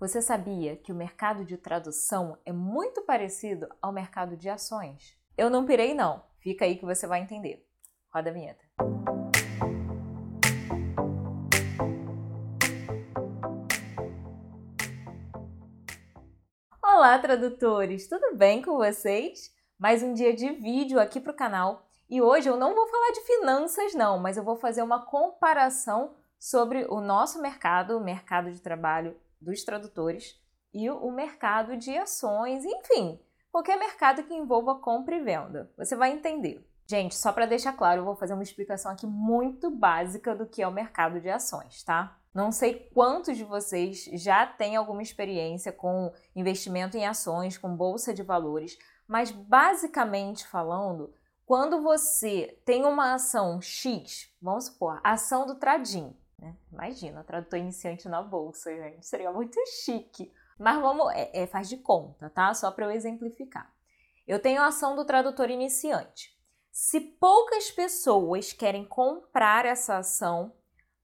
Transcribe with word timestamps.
Você 0.00 0.22
sabia 0.22 0.76
que 0.76 0.92
o 0.92 0.94
mercado 0.94 1.44
de 1.44 1.56
tradução 1.56 2.38
é 2.46 2.52
muito 2.52 3.02
parecido 3.02 3.66
ao 3.82 3.92
mercado 3.92 4.36
de 4.36 4.48
ações? 4.48 5.18
Eu 5.36 5.50
não 5.50 5.66
pirei, 5.66 5.92
não. 5.92 6.22
Fica 6.38 6.64
aí 6.64 6.76
que 6.76 6.84
você 6.84 7.04
vai 7.04 7.20
entender. 7.20 7.66
Roda 8.14 8.30
a 8.30 8.32
vinheta. 8.32 8.64
Olá, 16.80 17.18
tradutores! 17.18 18.08
Tudo 18.08 18.36
bem 18.36 18.62
com 18.62 18.76
vocês? 18.76 19.52
Mais 19.76 20.00
um 20.04 20.14
dia 20.14 20.32
de 20.32 20.48
vídeo 20.52 21.00
aqui 21.00 21.18
para 21.18 21.32
o 21.32 21.36
canal 21.36 21.88
e 22.08 22.22
hoje 22.22 22.48
eu 22.48 22.56
não 22.56 22.72
vou 22.72 22.86
falar 22.86 23.10
de 23.10 23.20
finanças, 23.22 23.94
não, 23.94 24.16
mas 24.16 24.36
eu 24.36 24.44
vou 24.44 24.56
fazer 24.56 24.80
uma 24.80 25.04
comparação 25.04 26.14
sobre 26.38 26.86
o 26.88 27.00
nosso 27.00 27.40
mercado, 27.40 27.96
o 27.96 28.04
mercado 28.04 28.50
de 28.52 28.60
trabalho 28.60 29.16
dos 29.40 29.64
tradutores 29.64 30.40
e 30.72 30.90
o 30.90 31.10
mercado 31.10 31.76
de 31.76 31.96
ações, 31.96 32.64
enfim, 32.64 33.18
qualquer 33.50 33.78
mercado 33.78 34.22
que 34.22 34.34
envolva 34.34 34.76
compra 34.76 35.16
e 35.16 35.22
venda. 35.22 35.72
Você 35.76 35.96
vai 35.96 36.12
entender. 36.12 36.64
Gente, 36.86 37.16
só 37.16 37.32
para 37.32 37.46
deixar 37.46 37.74
claro, 37.74 38.00
eu 38.00 38.04
vou 38.04 38.16
fazer 38.16 38.32
uma 38.32 38.42
explicação 38.42 38.90
aqui 38.90 39.06
muito 39.06 39.70
básica 39.70 40.34
do 40.34 40.46
que 40.46 40.62
é 40.62 40.68
o 40.68 40.72
mercado 40.72 41.20
de 41.20 41.28
ações, 41.28 41.82
tá? 41.82 42.18
Não 42.32 42.50
sei 42.50 42.88
quantos 42.94 43.36
de 43.36 43.44
vocês 43.44 44.04
já 44.14 44.46
têm 44.46 44.76
alguma 44.76 45.02
experiência 45.02 45.72
com 45.72 46.12
investimento 46.34 46.96
em 46.96 47.06
ações, 47.06 47.58
com 47.58 47.74
bolsa 47.74 48.14
de 48.14 48.22
valores, 48.22 48.78
mas 49.06 49.30
basicamente 49.30 50.46
falando, 50.46 51.12
quando 51.44 51.82
você 51.82 52.58
tem 52.64 52.84
uma 52.84 53.14
ação 53.14 53.60
X, 53.60 54.30
vamos 54.40 54.66
supor, 54.66 55.00
ação 55.02 55.46
do 55.46 55.56
Tradim, 55.56 56.16
né? 56.38 56.56
Imagina, 56.72 57.24
tradutor 57.24 57.58
iniciante 57.58 58.08
na 58.08 58.22
bolsa, 58.22 58.74
gente. 58.74 59.06
Seria 59.06 59.32
muito 59.32 59.58
chique. 59.84 60.32
Mas 60.58 60.80
vamos, 60.80 61.12
é, 61.14 61.42
é 61.42 61.46
faz 61.46 61.68
de 61.68 61.76
conta, 61.76 62.30
tá? 62.30 62.52
Só 62.54 62.70
para 62.70 62.86
eu 62.86 62.90
exemplificar. 62.90 63.72
Eu 64.26 64.40
tenho 64.40 64.60
a 64.60 64.66
ação 64.66 64.94
do 64.94 65.04
tradutor 65.04 65.50
iniciante. 65.50 66.36
Se 66.70 67.00
poucas 67.00 67.70
pessoas 67.70 68.52
querem 68.52 68.84
comprar 68.84 69.64
essa 69.64 69.98
ação, 69.98 70.52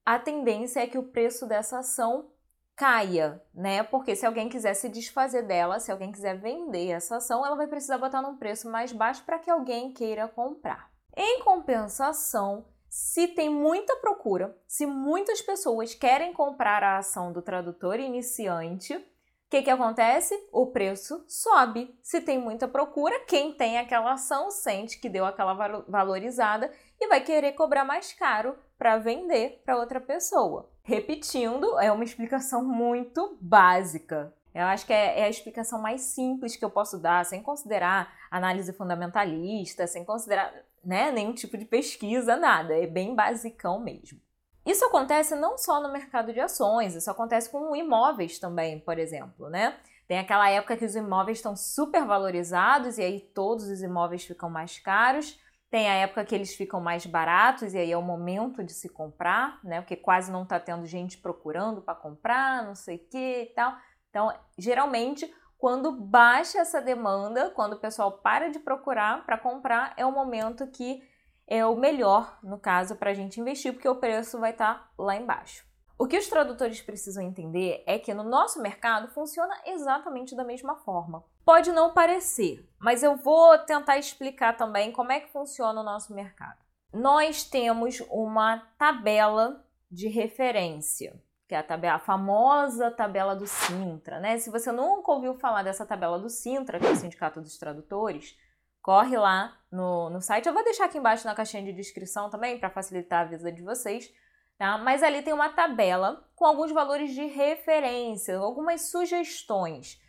a 0.05 0.18
tendência 0.18 0.80
é 0.80 0.86
que 0.86 0.98
o 0.98 1.10
preço 1.10 1.46
dessa 1.46 1.78
ação 1.78 2.30
caia, 2.77 3.42
né? 3.55 3.82
Porque 3.82 4.14
se 4.14 4.27
alguém 4.27 4.48
quiser 4.48 4.74
se 4.74 4.88
desfazer 4.88 5.42
dela, 5.42 5.80
se 5.80 5.90
alguém 5.90 6.12
quiser 6.12 6.38
vender 6.38 6.90
essa 6.90 7.16
ação, 7.16 7.44
ela 7.44 7.56
vai 7.56 7.66
precisar 7.66 7.98
botar 7.98 8.20
num 8.20 8.36
preço 8.36 8.68
mais 8.68 8.92
baixo 8.92 9.24
para 9.24 9.38
que 9.38 9.50
alguém 9.50 9.92
queira 9.92 10.28
comprar. 10.28 10.90
Em 11.16 11.42
compensação, 11.42 12.66
se 12.94 13.26
tem 13.26 13.50
muita 13.50 13.96
procura, 13.96 14.56
se 14.68 14.86
muitas 14.86 15.42
pessoas 15.42 15.96
querem 15.96 16.32
comprar 16.32 16.84
a 16.84 16.98
ação 16.98 17.32
do 17.32 17.42
tradutor 17.42 17.98
iniciante, 17.98 18.94
o 18.94 19.02
que, 19.50 19.62
que 19.62 19.70
acontece? 19.70 20.32
O 20.52 20.68
preço 20.68 21.24
sobe. 21.26 21.98
Se 22.04 22.20
tem 22.20 22.38
muita 22.38 22.68
procura, 22.68 23.18
quem 23.26 23.52
tem 23.52 23.78
aquela 23.78 24.12
ação 24.12 24.48
sente 24.48 25.00
que 25.00 25.08
deu 25.08 25.24
aquela 25.24 25.54
valorizada 25.88 26.70
e 27.00 27.08
vai 27.08 27.20
querer 27.20 27.54
cobrar 27.54 27.84
mais 27.84 28.12
caro 28.12 28.56
para 28.78 28.96
vender 28.96 29.60
para 29.64 29.76
outra 29.76 30.00
pessoa. 30.00 30.70
Repetindo, 30.84 31.76
é 31.80 31.90
uma 31.90 32.04
explicação 32.04 32.64
muito 32.64 33.36
básica. 33.40 34.32
Eu 34.54 34.66
acho 34.66 34.86
que 34.86 34.92
é, 34.92 35.18
é, 35.18 35.24
a 35.24 35.28
explicação 35.28 35.82
mais 35.82 36.00
simples 36.00 36.54
que 36.54 36.64
eu 36.64 36.70
posso 36.70 36.96
dar, 36.96 37.24
sem 37.24 37.42
considerar 37.42 38.14
análise 38.30 38.72
fundamentalista, 38.72 39.84
sem 39.84 40.04
considerar 40.04 40.54
né, 40.84 41.10
nenhum 41.10 41.32
tipo 41.32 41.56
de 41.56 41.64
pesquisa, 41.64 42.36
nada. 42.36 42.77
É 42.77 42.86
bem 42.86 43.14
basicão 43.14 43.80
mesmo. 43.80 44.20
Isso 44.64 44.84
acontece 44.84 45.34
não 45.34 45.58
só 45.58 45.82
no 45.82 45.92
mercado 45.92 46.32
de 46.32 46.40
ações, 46.40 46.94
isso 46.94 47.10
acontece 47.10 47.50
com 47.50 47.77
imóveis 47.77 48.38
também, 48.38 48.80
por 48.80 48.98
exemplo, 48.98 49.50
né? 49.50 49.77
Tem 50.08 50.18
aquela 50.18 50.48
época 50.50 50.77
que 50.77 50.84
os 50.84 50.96
imóveis 50.96 51.38
estão 51.38 51.56
super 51.56 52.05
valorizados 52.05 52.98
e 52.98 53.02
aí 53.02 53.20
todos 53.20 53.66
os 53.66 53.82
imóveis 53.82 54.24
ficam 54.24 54.48
mais 54.50 54.78
caros. 54.78 55.38
Tem 55.70 55.88
a 55.88 55.94
época 55.94 56.24
que 56.24 56.34
eles 56.34 56.55
ficam 56.55 56.80
mais 56.80 57.05
baratos 57.05 57.74
e 57.74 57.78
aí 57.78 57.90
é 57.90 57.96
o 57.96 58.02
momento 58.02 58.62
de 58.62 58.72
se 58.72 58.89
comprar, 58.89 59.58
né? 59.64 59.80
Porque 59.80 59.96
quase 59.96 60.30
não 60.30 60.45
está 60.45 60.61
tendo 60.61 60.86
gente 60.86 61.18
procurando 61.18 61.83
para 61.83 61.95
comprar, 61.95 62.64
não 62.64 62.74
sei 62.74 62.96
o 62.96 63.08
que 63.08 63.42
e 63.42 63.46
tal. 63.55 63.74
Então, 64.08 64.33
geralmente, 64.56 65.28
quando 65.64 65.92
baixa 65.92 66.58
essa 66.58 66.79
demanda, 66.79 67.48
quando 67.48 67.73
o 67.73 67.79
pessoal 67.79 68.13
para 68.19 68.51
de 68.51 68.58
procurar 68.58 69.25
para 69.25 69.39
comprar, 69.39 69.95
é 69.97 70.05
o 70.05 70.13
momento 70.13 70.67
que 70.67 71.02
é 71.47 71.64
o 71.64 71.75
melhor, 71.75 72.39
no 72.42 72.58
caso, 72.58 72.97
para 72.97 73.13
a 73.13 73.14
gente 73.14 73.41
investir, 73.41 73.73
porque 73.73 73.89
o 73.89 73.97
preço 73.97 74.39
vai 74.39 74.51
estar 74.51 74.75
tá 74.75 74.91
lá 74.98 75.17
embaixo. 75.17 75.67
O 75.98 76.07
que 76.07 76.19
os 76.19 76.29
tradutores 76.29 76.83
precisam 76.83 77.25
entender 77.25 77.83
é 77.86 77.98
que 77.98 78.13
no 78.13 78.23
nosso 78.23 78.61
mercado 78.61 79.08
funciona 79.08 79.58
exatamente 79.64 80.36
da 80.36 80.45
mesma 80.45 80.77
forma. 80.77 81.25
Pode 81.47 81.73
não 81.73 81.95
parecer, 81.95 82.69
mas 82.79 83.02
eu 83.02 83.17
vou 83.17 83.57
tentar 83.61 83.96
explicar 83.96 84.58
também 84.58 84.92
como 84.92 85.13
é 85.13 85.20
que 85.20 85.33
funciona 85.33 85.81
o 85.81 85.85
nosso 85.85 86.14
mercado. 86.14 86.58
Nós 86.92 87.42
temos 87.42 88.02
uma 88.11 88.58
tabela 88.77 89.64
de 89.91 90.08
referência 90.08 91.19
que 91.54 91.56
é 91.56 91.60
a, 91.60 91.62
tabela, 91.62 91.94
a 91.94 91.98
famosa 92.00 92.90
tabela 92.90 93.36
do 93.36 93.46
Sintra, 93.46 94.18
né? 94.18 94.36
Se 94.38 94.50
você 94.50 94.72
nunca 94.72 95.12
ouviu 95.12 95.34
falar 95.34 95.62
dessa 95.62 95.86
tabela 95.86 96.18
do 96.18 96.28
Sintra, 96.28 96.80
que 96.80 96.86
é 96.86 96.90
o 96.90 96.96
Sindicato 96.96 97.40
dos 97.40 97.56
Tradutores, 97.56 98.36
corre 98.82 99.16
lá 99.16 99.56
no, 99.70 100.10
no 100.10 100.20
site. 100.20 100.46
Eu 100.46 100.52
vou 100.52 100.64
deixar 100.64 100.86
aqui 100.86 100.98
embaixo 100.98 101.24
na 101.24 101.34
caixinha 101.34 101.62
de 101.62 101.72
descrição 101.72 102.28
também, 102.28 102.58
para 102.58 102.70
facilitar 102.70 103.20
a 103.20 103.24
vida 103.30 103.52
de 103.52 103.62
vocês. 103.62 104.12
Tá? 104.58 104.78
Mas 104.78 105.02
ali 105.04 105.22
tem 105.22 105.32
uma 105.32 105.48
tabela 105.48 106.28
com 106.34 106.44
alguns 106.44 106.72
valores 106.72 107.14
de 107.14 107.24
referência, 107.24 108.36
algumas 108.36 108.90
sugestões 108.90 110.00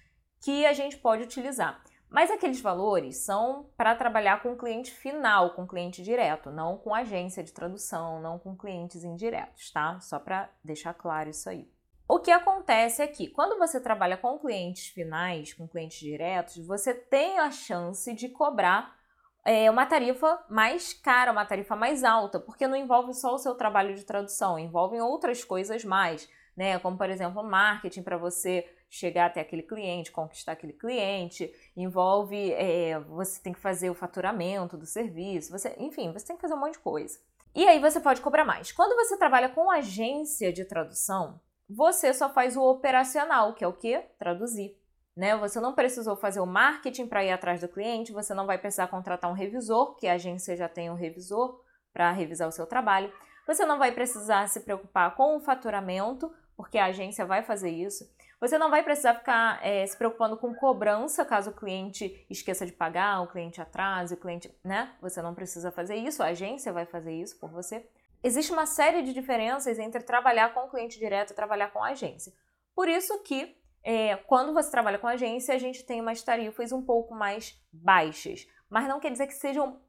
que 0.43 0.65
a 0.65 0.73
gente 0.73 0.97
pode 0.97 1.23
utilizar. 1.23 1.79
Mas 2.15 2.31
aqueles 2.31 2.61
valores 2.61 3.17
são 3.17 3.69
para 3.75 3.93
trabalhar 3.93 4.41
com 4.41 4.53
o 4.53 4.57
cliente 4.57 4.89
final, 4.89 5.49
com 5.49 5.63
o 5.63 5.67
cliente 5.67 6.01
direto, 6.01 6.49
não 6.49 6.77
com 6.77 6.95
agência 6.95 7.43
de 7.43 7.51
tradução, 7.51 8.21
não 8.21 8.39
com 8.39 8.55
clientes 8.55 9.03
indiretos, 9.03 9.69
tá? 9.69 9.99
Só 9.99 10.17
para 10.17 10.49
deixar 10.63 10.93
claro 10.93 11.29
isso 11.29 11.49
aí. 11.49 11.69
O 12.07 12.19
que 12.19 12.31
acontece 12.31 13.01
é 13.01 13.07
que 13.07 13.27
quando 13.27 13.59
você 13.59 13.81
trabalha 13.81 14.15
com 14.15 14.39
clientes 14.39 14.87
finais, 14.87 15.53
com 15.53 15.67
clientes 15.67 15.99
diretos, 15.99 16.65
você 16.65 16.93
tem 16.93 17.37
a 17.37 17.51
chance 17.51 18.13
de 18.13 18.29
cobrar 18.29 18.95
é, 19.43 19.69
uma 19.69 19.85
tarifa 19.85 20.41
mais 20.49 20.93
cara, 20.93 21.33
uma 21.33 21.45
tarifa 21.45 21.75
mais 21.75 22.01
alta, 22.05 22.39
porque 22.39 22.65
não 22.65 22.77
envolve 22.77 23.13
só 23.13 23.35
o 23.35 23.39
seu 23.39 23.55
trabalho 23.55 23.93
de 23.93 24.05
tradução, 24.05 24.57
envolvem 24.57 25.01
outras 25.01 25.43
coisas 25.43 25.83
mais, 25.83 26.29
né? 26.55 26.79
Como 26.79 26.97
por 26.97 27.09
exemplo, 27.09 27.43
marketing 27.43 28.03
para 28.03 28.15
você 28.15 28.65
chegar 28.89 29.25
até 29.27 29.41
aquele 29.41 29.63
cliente, 29.63 30.11
conquistar 30.11 30.53
aquele 30.53 30.73
cliente, 30.73 31.51
envolve 31.75 32.53
é, 32.53 32.99
você 32.99 33.41
tem 33.41 33.53
que 33.53 33.59
fazer 33.59 33.89
o 33.89 33.95
faturamento 33.95 34.77
do 34.77 34.85
serviço, 34.85 35.51
você, 35.51 35.75
enfim, 35.77 36.11
você 36.13 36.27
tem 36.27 36.35
que 36.35 36.41
fazer 36.41 36.53
um 36.53 36.59
monte 36.59 36.73
de 36.73 36.79
coisa. 36.79 37.19
E 37.53 37.65
aí 37.67 37.79
você 37.79 37.99
pode 37.99 38.21
cobrar 38.21 38.43
mais. 38.43 38.71
Quando 38.71 38.95
você 38.95 39.17
trabalha 39.17 39.49
com 39.49 39.71
agência 39.71 40.51
de 40.51 40.65
tradução, 40.65 41.39
você 41.69 42.13
só 42.13 42.29
faz 42.29 42.57
o 42.57 42.61
operacional, 42.61 43.53
que 43.53 43.63
é 43.63 43.67
o 43.67 43.73
que? 43.73 43.97
Traduzir. 44.19 44.77
Né? 45.15 45.35
Você 45.37 45.59
não 45.61 45.73
precisou 45.73 46.17
fazer 46.17 46.41
o 46.41 46.45
marketing 46.45 47.07
para 47.07 47.23
ir 47.23 47.31
atrás 47.31 47.61
do 47.61 47.69
cliente, 47.69 48.11
você 48.11 48.33
não 48.33 48.45
vai 48.45 48.57
precisar 48.57 48.87
contratar 48.87 49.31
um 49.31 49.33
revisor, 49.33 49.95
que 49.95 50.07
a 50.07 50.13
agência 50.13 50.57
já 50.57 50.67
tem 50.67 50.89
um 50.91 50.95
revisor 50.95 51.61
para 51.93 52.11
revisar 52.11 52.49
o 52.49 52.51
seu 52.51 52.67
trabalho. 52.67 53.11
Você 53.47 53.65
não 53.65 53.79
vai 53.79 53.93
precisar 53.93 54.49
se 54.49 54.59
preocupar 54.59 55.15
com 55.15 55.37
o 55.37 55.39
faturamento, 55.39 56.29
porque 56.57 56.77
a 56.77 56.87
agência 56.87 57.25
vai 57.25 57.41
fazer 57.41 57.69
isso. 57.69 58.03
Você 58.45 58.59
não 58.59 58.69
vai 58.69 58.83
precisar 58.83 59.15
ficar 59.15 59.59
é, 59.65 59.83
se 59.87 59.97
preocupando 59.97 60.37
com 60.37 60.53
cobrança 60.53 61.25
caso 61.25 61.49
o 61.49 61.53
cliente 61.55 62.23
esqueça 62.29 62.63
de 62.63 62.71
pagar, 62.71 63.21
o 63.21 63.27
cliente 63.27 63.59
atrase, 63.59 64.13
o 64.13 64.17
cliente, 64.17 64.55
né? 64.63 64.93
Você 65.01 65.19
não 65.19 65.33
precisa 65.33 65.71
fazer 65.71 65.95
isso, 65.95 66.21
a 66.21 66.27
agência 66.27 66.71
vai 66.71 66.85
fazer 66.85 67.11
isso 67.11 67.39
por 67.39 67.49
você. 67.49 67.89
Existe 68.23 68.51
uma 68.51 68.67
série 68.67 69.01
de 69.01 69.13
diferenças 69.13 69.79
entre 69.79 70.03
trabalhar 70.03 70.53
com 70.53 70.59
o 70.59 70.69
cliente 70.69 70.99
direto 70.99 71.31
e 71.31 71.35
trabalhar 71.35 71.71
com 71.71 71.83
a 71.83 71.89
agência. 71.89 72.31
Por 72.75 72.87
isso 72.87 73.17
que 73.23 73.57
é, 73.83 74.15
quando 74.15 74.53
você 74.53 74.69
trabalha 74.69 74.99
com 74.99 75.07
a 75.07 75.13
agência, 75.13 75.55
a 75.55 75.57
gente 75.57 75.83
tem 75.83 75.99
umas 75.99 76.21
tarifas 76.21 76.71
um 76.71 76.83
pouco 76.83 77.15
mais 77.15 77.59
baixas. 77.73 78.47
Mas 78.69 78.87
não 78.87 78.99
quer 78.99 79.11
dizer 79.11 79.25
que 79.25 79.33
sejam 79.33 79.81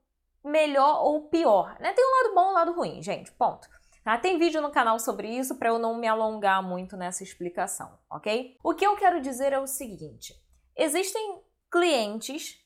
melhor 0.43 1.05
ou 1.05 1.29
pior. 1.29 1.77
Né? 1.79 1.93
Tem 1.93 2.03
um 2.03 2.25
lado 2.25 2.35
bom 2.35 2.47
e 2.47 2.51
um 2.51 2.55
lado 2.55 2.73
ruim, 2.73 3.03
gente. 3.03 3.31
Ponto. 3.33 3.69
Tá? 4.07 4.17
Tem 4.17 4.39
vídeo 4.39 4.63
no 4.63 4.71
canal 4.71 5.01
sobre 5.01 5.29
isso 5.29 5.57
para 5.57 5.71
eu 5.71 5.81
não 5.81 5.99
me 5.99 6.07
alongar 6.07 6.63
muito 6.63 6.97
nessa 6.97 7.25
explicação, 7.25 7.99
ok? 8.09 8.57
O 8.63 8.73
que 8.73 8.87
eu 8.87 8.95
quero 8.95 9.21
dizer 9.21 9.53
é 9.53 9.59
o 9.59 9.67
seguinte: 9.67 10.33
existem 10.77 11.43
clientes, 11.69 12.57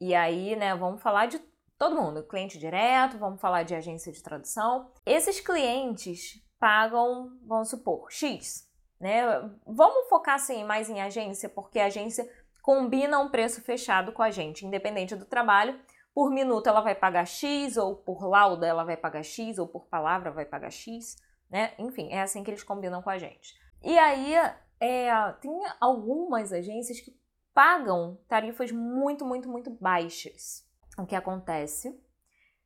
e 0.00 0.16
aí, 0.16 0.56
né, 0.56 0.74
vamos 0.74 1.00
falar 1.00 1.26
de 1.26 1.40
todo 1.78 1.94
mundo, 1.94 2.26
cliente 2.26 2.58
direto, 2.58 3.18
vamos 3.18 3.40
falar 3.40 3.62
de 3.62 3.72
agência 3.72 4.10
de 4.10 4.20
tradução. 4.20 4.90
Esses 5.06 5.40
clientes 5.40 6.44
pagam, 6.58 7.38
vamos 7.46 7.70
supor, 7.70 8.10
X, 8.10 8.68
né? 9.00 9.22
Vamos 9.64 10.08
focar 10.08 10.34
assim 10.34 10.64
mais 10.64 10.90
em 10.90 11.00
agência, 11.00 11.48
porque 11.48 11.78
a 11.78 11.86
agência 11.86 12.28
combina 12.62 13.20
um 13.20 13.30
preço 13.30 13.62
fechado 13.62 14.10
com 14.10 14.24
a 14.24 14.30
gente, 14.32 14.66
independente 14.66 15.14
do 15.14 15.24
trabalho. 15.24 15.80
Por 16.14 16.30
minuto 16.30 16.66
ela 16.66 16.80
vai 16.80 16.94
pagar 16.94 17.26
X, 17.26 17.76
ou 17.76 17.96
por 17.96 18.26
lauda 18.26 18.66
ela 18.66 18.84
vai 18.84 18.96
pagar 18.96 19.22
X, 19.22 19.58
ou 19.58 19.66
por 19.66 19.86
palavra 19.86 20.30
vai 20.30 20.44
pagar 20.44 20.70
X, 20.70 21.16
né? 21.48 21.72
Enfim, 21.78 22.08
é 22.10 22.20
assim 22.20 22.42
que 22.42 22.50
eles 22.50 22.62
combinam 22.62 23.02
com 23.02 23.10
a 23.10 23.18
gente. 23.18 23.54
E 23.82 23.98
aí 23.98 24.34
é, 24.80 25.32
tem 25.40 25.52
algumas 25.78 26.52
agências 26.52 27.00
que 27.00 27.18
pagam 27.54 28.18
tarifas 28.28 28.72
muito, 28.72 29.24
muito, 29.24 29.48
muito 29.48 29.70
baixas. 29.70 30.66
O 30.98 31.06
que 31.06 31.14
acontece? 31.14 31.98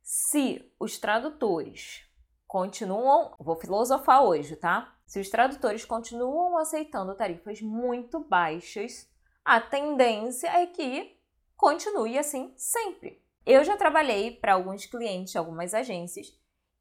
Se 0.01 0.71
os 0.79 0.97
tradutores 0.97 2.05
continuam, 2.47 3.35
vou 3.39 3.55
filosofar 3.55 4.23
hoje, 4.23 4.55
tá? 4.55 4.95
Se 5.05 5.19
os 5.19 5.29
tradutores 5.29 5.85
continuam 5.85 6.57
aceitando 6.57 7.15
tarifas 7.15 7.61
muito 7.61 8.19
baixas, 8.19 9.09
a 9.43 9.59
tendência 9.59 10.47
é 10.47 10.65
que 10.65 11.19
continue 11.55 12.17
assim 12.17 12.53
sempre. 12.55 13.24
Eu 13.45 13.63
já 13.63 13.77
trabalhei 13.77 14.31
para 14.31 14.53
alguns 14.53 14.85
clientes, 14.85 15.35
algumas 15.35 15.73
agências, 15.73 16.27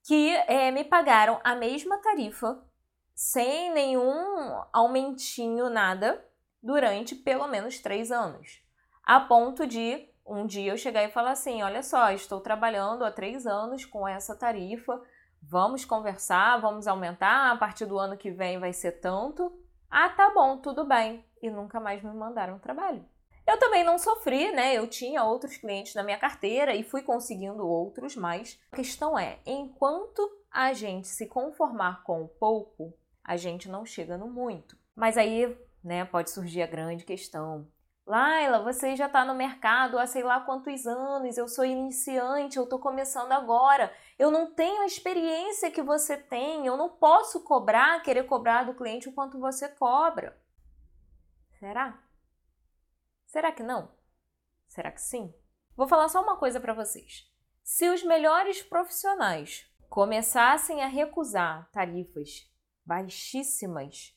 que 0.07 0.31
é, 0.49 0.71
me 0.71 0.85
pagaram 0.85 1.39
a 1.45 1.55
mesma 1.55 1.99
tarifa, 1.99 2.63
sem 3.15 3.73
nenhum 3.73 4.63
aumentinho, 4.73 5.69
nada, 5.69 6.25
durante 6.63 7.15
pelo 7.15 7.47
menos 7.47 7.79
três 7.79 8.11
anos. 8.11 8.63
A 9.05 9.21
ponto 9.21 9.67
de 9.67 10.09
um 10.27 10.47
dia 10.47 10.73
eu 10.73 10.79
chegar 10.79 11.05
e 11.05 11.11
falar 11.11 11.33
assim: 11.33 11.63
olha 11.63 11.83
só, 11.83 12.11
estou 12.11 12.41
trabalhando 12.41 13.05
há 13.05 13.11
três 13.11 13.47
anos 13.47 13.85
com 13.85 14.09
essa 14.09 14.35
tarifa, 14.35 15.01
vamos 15.43 15.85
conversar, 15.85 16.59
vamos 16.59 16.87
aumentar, 16.87 17.53
a 17.53 17.57
partir 17.57 17.85
do 17.85 17.99
ano 17.99 18.17
que 18.17 18.31
vem 18.31 18.59
vai 18.59 18.73
ser 18.73 18.93
tanto. 18.93 19.53
Ah, 19.91 20.09
tá 20.09 20.33
bom, 20.35 20.57
tudo 20.59 20.85
bem. 20.85 21.25
E 21.43 21.51
nunca 21.51 21.79
mais 21.79 22.03
me 22.03 22.13
mandaram 22.13 22.59
trabalho. 22.59 23.05
Eu 23.47 23.59
também 23.59 23.85
não 23.85 23.99
sofri, 23.99 24.51
né? 24.53 24.75
Eu 24.75 24.87
tinha 24.87 25.23
outros 25.23 25.57
clientes 25.57 25.95
na 25.95 26.03
minha 26.03 26.19
carteira 26.19 26.75
e 26.75 26.83
fui 26.83 27.03
conseguindo 27.03 27.67
outros, 27.67 28.17
mas 28.17 28.59
a 28.73 28.77
questão 28.77 29.19
é, 29.19 29.39
enquanto 29.45 30.23
a 30.51 30.73
gente 30.73 31.09
se 31.09 31.27
conformar 31.27 32.03
com 32.05 32.23
o 32.23 32.29
pouco, 32.29 32.95
a 33.23 33.37
gente 33.37 33.69
não 33.69 33.85
chega 33.85 34.17
no 34.17 34.29
muito. 34.29 34.79
Mas 34.95 35.19
aí, 35.19 35.57
né, 35.83 36.05
pode 36.05 36.31
surgir 36.31 36.63
a 36.63 36.67
grande 36.67 37.05
questão. 37.05 37.69
Laila, 38.07 38.63
você 38.63 38.95
já 38.97 39.07
está 39.07 39.25
no 39.25 39.35
mercado 39.35 39.99
há 39.99 40.07
sei 40.07 40.23
lá 40.23 40.41
quantos 40.41 40.87
anos, 40.87 41.39
eu 41.39 41.49
sou 41.49 41.65
iniciante, 41.65 42.59
eu 42.59 42.65
estou 42.65 42.79
começando 42.79 43.33
agora, 43.33 43.91
eu 44.19 44.31
não 44.31 44.53
tenho 44.53 44.83
a 44.83 44.87
experiência 44.87 45.71
que 45.71 45.83
você 45.83 46.17
tem, 46.17 46.67
eu 46.67 46.77
não 46.77 46.91
posso 46.91 47.43
cobrar, 47.43 48.03
querer 48.03 48.25
cobrar 48.25 48.65
do 48.65 48.75
cliente 48.75 49.09
o 49.09 49.13
quanto 49.13 49.39
você 49.41 49.69
cobra. 49.69 50.37
Será? 51.59 51.99
Será 53.35 53.51
que 53.51 53.65
não? 53.65 53.89
Será 54.69 54.93
que 54.93 55.03
sim? 55.03 55.35
Vou 55.77 55.89
falar 55.89 56.09
só 56.09 56.23
uma 56.23 56.37
coisa 56.37 56.61
para 56.61 56.73
vocês. 56.73 57.29
Se 57.65 57.89
os 57.89 58.05
melhores 58.05 58.63
profissionais 58.63 59.69
começassem 59.89 60.85
a 60.85 60.87
recusar 60.87 61.69
tarifas 61.73 62.49
baixíssimas 62.87 64.17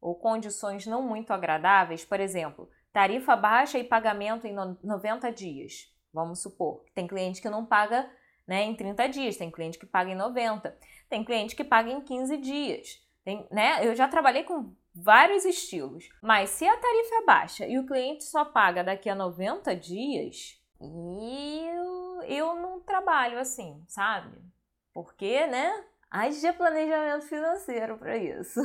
ou 0.00 0.16
condições 0.16 0.86
não 0.86 1.00
muito 1.02 1.32
agradáveis, 1.32 2.04
por 2.04 2.18
exemplo, 2.18 2.68
tarifa 2.92 3.36
baixa 3.36 3.78
e 3.78 3.84
pagamento 3.84 4.44
em 4.44 4.56
90 4.82 5.30
dias, 5.30 5.94
vamos 6.12 6.42
supor. 6.42 6.84
Tem 6.96 7.06
cliente 7.06 7.40
que 7.40 7.48
não 7.48 7.64
paga 7.64 8.10
né, 8.44 8.64
em 8.64 8.74
30 8.74 9.08
dias, 9.08 9.36
tem 9.36 9.52
cliente 9.52 9.78
que 9.78 9.86
paga 9.86 10.10
em 10.10 10.16
90, 10.16 10.76
tem 11.08 11.24
cliente 11.24 11.54
que 11.54 11.62
paga 11.62 11.92
em 11.92 12.00
15 12.00 12.36
dias. 12.38 13.08
Tem, 13.24 13.46
né? 13.52 13.86
Eu 13.86 13.94
já 13.94 14.08
trabalhei 14.08 14.42
com 14.42 14.74
vários 15.02 15.44
estilos. 15.44 16.08
Mas 16.22 16.50
se 16.50 16.66
a 16.66 16.76
tarifa 16.76 17.14
é 17.14 17.24
baixa 17.24 17.66
e 17.66 17.78
o 17.78 17.86
cliente 17.86 18.24
só 18.24 18.44
paga 18.44 18.82
daqui 18.82 19.08
a 19.08 19.14
90 19.14 19.74
dias, 19.76 20.60
eu, 20.80 22.22
eu 22.22 22.56
não 22.56 22.80
trabalho 22.80 23.38
assim, 23.38 23.82
sabe? 23.86 24.36
Porque, 24.92 25.46
né? 25.46 25.84
Haja 26.10 26.52
planejamento 26.52 27.26
financeiro 27.26 27.98
para 27.98 28.16
isso. 28.16 28.60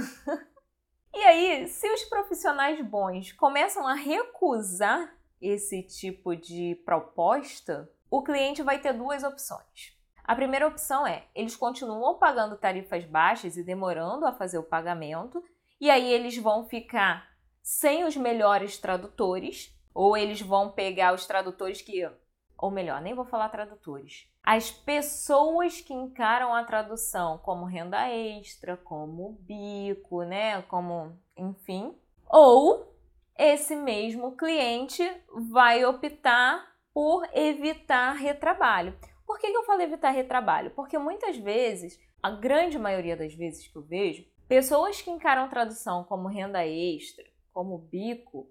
e 1.13 1.19
aí, 1.23 1.67
se 1.67 1.89
os 1.91 2.03
profissionais 2.05 2.79
bons 2.81 3.33
começam 3.33 3.85
a 3.85 3.93
recusar 3.93 5.13
esse 5.41 5.83
tipo 5.83 6.35
de 6.35 6.81
proposta, 6.85 7.91
o 8.09 8.23
cliente 8.23 8.63
vai 8.63 8.79
ter 8.79 8.93
duas 8.93 9.23
opções. 9.23 9.97
A 10.23 10.35
primeira 10.35 10.67
opção 10.67 11.05
é: 11.05 11.27
eles 11.35 11.55
continuam 11.55 12.17
pagando 12.17 12.57
tarifas 12.57 13.03
baixas 13.03 13.57
e 13.57 13.63
demorando 13.63 14.25
a 14.25 14.31
fazer 14.31 14.57
o 14.57 14.63
pagamento, 14.63 15.43
e 15.83 15.89
aí 15.89 16.13
eles 16.13 16.37
vão 16.37 16.63
ficar 16.63 17.29
sem 17.61 18.05
os 18.05 18.15
melhores 18.15 18.77
tradutores, 18.77 19.77
ou 19.93 20.15
eles 20.15 20.39
vão 20.39 20.71
pegar 20.71 21.13
os 21.13 21.25
tradutores 21.25 21.81
que, 21.81 22.09
ou 22.57 22.71
melhor, 22.71 23.01
nem 23.01 23.13
vou 23.13 23.25
falar 23.25 23.49
tradutores, 23.49 24.25
as 24.41 24.71
pessoas 24.71 25.81
que 25.81 25.93
encaram 25.93 26.55
a 26.55 26.63
tradução 26.63 27.37
como 27.39 27.65
renda 27.65 28.07
extra, 28.07 28.77
como 28.77 29.37
bico, 29.41 30.23
né, 30.23 30.61
como, 30.61 31.19
enfim, 31.35 31.93
ou 32.29 32.95
esse 33.37 33.75
mesmo 33.75 34.37
cliente 34.37 35.03
vai 35.51 35.83
optar 35.83 36.65
por 36.93 37.27
evitar 37.33 38.13
retrabalho. 38.13 38.97
Por 39.27 39.37
que, 39.37 39.47
eu 39.47 39.65
falo 39.65 39.81
evitar 39.81 40.11
retrabalho? 40.11 40.71
Porque 40.71 40.97
muitas 40.97 41.35
vezes, 41.35 41.99
a 42.21 42.31
grande 42.31 42.79
maioria 42.79 43.17
das 43.17 43.33
vezes 43.33 43.67
que 43.67 43.75
eu 43.75 43.81
vejo, 43.81 44.25
Pessoas 44.47 45.01
que 45.01 45.09
encaram 45.09 45.49
tradução 45.49 46.03
como 46.03 46.27
renda 46.27 46.65
extra, 46.65 47.25
como 47.51 47.77
bico, 47.77 48.49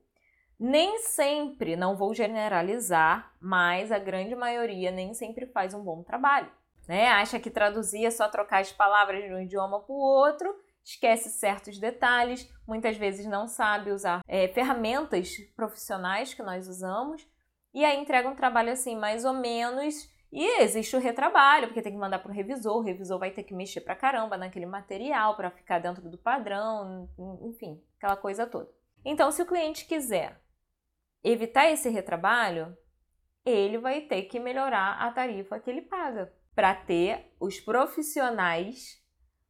nem 0.58 1.00
sempre, 1.00 1.74
não 1.74 1.96
vou 1.96 2.14
generalizar, 2.14 3.34
mas 3.40 3.90
a 3.90 3.98
grande 3.98 4.34
maioria 4.34 4.90
nem 4.90 5.12
sempre 5.12 5.46
faz 5.46 5.74
um 5.74 5.82
bom 5.82 6.02
trabalho. 6.02 6.50
Né? 6.86 7.08
Acha 7.08 7.38
que 7.38 7.50
traduzir 7.50 8.04
é 8.04 8.10
só 8.10 8.28
trocar 8.28 8.60
as 8.60 8.72
palavras 8.72 9.24
de 9.24 9.32
um 9.32 9.40
idioma 9.40 9.80
para 9.80 9.92
o 9.92 9.98
outro, 9.98 10.54
esquece 10.84 11.30
certos 11.30 11.78
detalhes, 11.78 12.48
muitas 12.66 12.96
vezes 12.96 13.26
não 13.26 13.46
sabe 13.46 13.90
usar 13.90 14.20
é, 14.26 14.48
ferramentas 14.48 15.36
profissionais 15.54 16.34
que 16.34 16.42
nós 16.42 16.68
usamos, 16.68 17.26
e 17.74 17.84
aí 17.84 17.98
entrega 17.98 18.28
um 18.28 18.36
trabalho 18.36 18.72
assim, 18.72 18.96
mais 18.96 19.24
ou 19.24 19.32
menos 19.32 20.10
e 20.32 20.62
existe 20.62 20.96
o 20.96 20.98
retrabalho, 20.98 21.66
porque 21.66 21.82
tem 21.82 21.92
que 21.92 21.98
mandar 21.98 22.18
para 22.18 22.32
o 22.32 22.34
revisor, 22.34 22.78
o 22.78 22.80
revisor 22.80 23.18
vai 23.18 23.30
ter 23.30 23.42
que 23.42 23.52
mexer 23.52 23.82
para 23.82 23.94
caramba 23.94 24.38
naquele 24.38 24.64
material 24.64 25.36
para 25.36 25.50
ficar 25.50 25.78
dentro 25.78 26.08
do 26.08 26.16
padrão, 26.16 27.06
enfim, 27.42 27.84
aquela 27.98 28.16
coisa 28.16 28.46
toda. 28.46 28.70
Então, 29.04 29.30
se 29.30 29.42
o 29.42 29.46
cliente 29.46 29.84
quiser 29.84 30.40
evitar 31.22 31.70
esse 31.70 31.90
retrabalho, 31.90 32.74
ele 33.44 33.76
vai 33.76 34.00
ter 34.00 34.22
que 34.22 34.40
melhorar 34.40 35.02
a 35.02 35.12
tarifa 35.12 35.60
que 35.60 35.68
ele 35.68 35.82
paga 35.82 36.32
para 36.54 36.74
ter 36.74 37.34
os 37.38 37.60
profissionais 37.60 39.02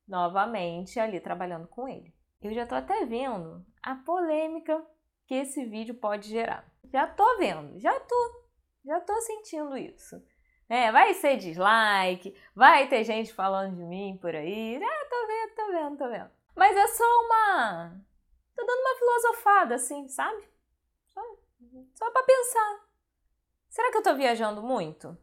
novamente 0.09 0.99
ali 0.99 1.21
trabalhando 1.21 1.69
com 1.69 1.87
ele. 1.87 2.13
Eu 2.41 2.53
já 2.53 2.65
estou 2.65 2.77
até 2.77 3.05
vendo 3.07 3.65
a 3.83 3.95
polêmica 3.95 4.85
que 5.27 5.35
esse 5.35 5.65
vídeo 5.65 5.95
pode 5.95 6.29
gerar. 6.29 6.69
Já 6.93 7.05
estou 7.05 7.39
vendo, 7.39 7.79
já 7.79 7.97
estou, 7.97 8.51
já 8.85 8.99
estou 8.99 9.21
sentindo 9.21 9.77
isso. 9.77 10.21
É, 10.73 10.91
vai 10.91 11.13
ser 11.13 11.37
dislike, 11.37 12.35
vai 12.57 12.89
ter 12.89 13.05
gente 13.05 13.31
falando 13.35 13.77
de 13.77 13.83
mim 13.83 14.19
por 14.19 14.35
aí. 14.35 14.83
Ah, 14.83 15.07
tô 15.11 15.27
vendo, 15.27 15.55
tô 15.55 15.67
vendo, 15.71 15.99
tô 15.99 16.09
vendo. 16.09 16.31
Mas 16.57 16.75
é 16.75 16.87
só 16.87 17.05
uma. 17.05 18.03
Tô 18.57 18.65
dando 18.65 18.81
uma 18.81 18.99
filosofada, 18.99 19.75
assim, 19.75 20.09
sabe? 20.09 20.43
Só, 21.11 21.21
só 21.95 22.11
pra 22.11 22.23
pensar. 22.23 22.87
Será 23.69 23.93
que 23.93 23.99
eu 23.99 24.03
tô 24.03 24.15
viajando 24.15 24.63
muito? 24.63 25.15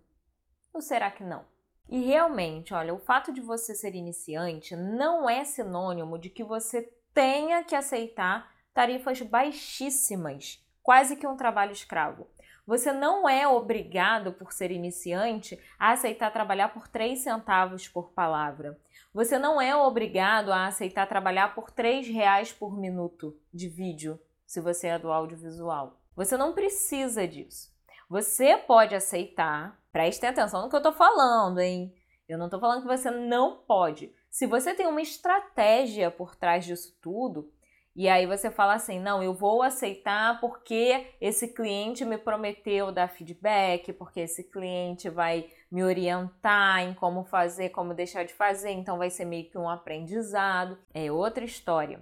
Ou 0.71 0.81
será 0.81 1.09
que 1.09 1.23
não? 1.23 1.43
E 1.87 1.99
realmente, 1.99 2.71
olha, 2.71 2.93
o 2.93 2.99
fato 2.99 3.33
de 3.33 3.41
você 3.41 3.73
ser 3.73 3.95
iniciante 3.95 4.75
não 4.75 5.27
é 5.27 5.43
sinônimo 5.43 6.19
de 6.19 6.29
que 6.29 6.43
você 6.43 6.83
tenha 7.11 7.63
que 7.63 7.73
aceitar 7.73 8.55
tarifas 8.71 9.19
baixíssimas, 9.23 10.63
quase 10.83 11.15
que 11.15 11.25
um 11.25 11.35
trabalho 11.35 11.71
escravo. 11.71 12.27
Você 12.69 12.93
não 12.93 13.27
é 13.27 13.47
obrigado, 13.47 14.31
por 14.31 14.53
ser 14.53 14.69
iniciante, 14.69 15.59
a 15.79 15.91
aceitar 15.93 16.31
trabalhar 16.31 16.69
por 16.71 16.87
3 16.87 17.17
centavos 17.17 17.87
por 17.87 18.11
palavra. 18.11 18.79
Você 19.11 19.39
não 19.39 19.59
é 19.59 19.75
obrigado 19.75 20.51
a 20.51 20.67
aceitar 20.67 21.07
trabalhar 21.07 21.55
por 21.55 21.71
3 21.71 22.07
reais 22.09 22.53
por 22.53 22.77
minuto 22.77 23.35
de 23.51 23.67
vídeo, 23.67 24.19
se 24.45 24.61
você 24.61 24.89
é 24.89 24.99
do 24.99 25.11
audiovisual. 25.11 25.99
Você 26.15 26.37
não 26.37 26.53
precisa 26.53 27.27
disso. 27.27 27.73
Você 28.07 28.55
pode 28.55 28.93
aceitar, 28.93 29.81
preste 29.91 30.23
atenção 30.27 30.61
no 30.61 30.69
que 30.69 30.75
eu 30.75 30.77
estou 30.77 30.93
falando, 30.93 31.57
hein? 31.57 31.91
Eu 32.27 32.37
não 32.37 32.45
estou 32.45 32.59
falando 32.59 32.83
que 32.83 32.97
você 32.97 33.09
não 33.09 33.57
pode. 33.57 34.13
Se 34.29 34.45
você 34.45 34.75
tem 34.75 34.85
uma 34.85 35.01
estratégia 35.01 36.11
por 36.11 36.35
trás 36.35 36.65
disso 36.65 36.95
tudo, 37.01 37.51
e 37.99 38.07
aí 38.07 38.25
você 38.25 38.49
fala 38.49 38.75
assim: 38.75 38.97
não, 38.97 39.21
eu 39.21 39.33
vou 39.33 39.61
aceitar 39.61 40.39
porque 40.39 41.13
esse 41.19 41.49
cliente 41.49 42.05
me 42.05 42.17
prometeu 42.17 42.93
dar 42.93 43.09
feedback, 43.09 43.91
porque 43.91 44.21
esse 44.21 44.49
cliente 44.49 45.09
vai 45.09 45.49
me 45.69 45.83
orientar 45.83 46.79
em 46.79 46.93
como 46.93 47.25
fazer, 47.25 47.71
como 47.71 47.93
deixar 47.93 48.23
de 48.23 48.33
fazer, 48.33 48.71
então 48.71 48.97
vai 48.97 49.09
ser 49.09 49.25
meio 49.25 49.49
que 49.49 49.57
um 49.57 49.67
aprendizado. 49.67 50.77
É 50.93 51.11
outra 51.11 51.43
história. 51.43 51.99